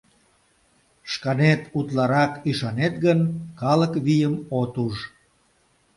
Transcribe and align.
Шканет 1.11 1.61
утларак 1.77 2.33
ӱшанет 2.49 2.93
гын, 3.05 3.19
калык 3.59 3.93
вийым 4.05 4.35
от 4.59 4.73
уж... 4.85 4.95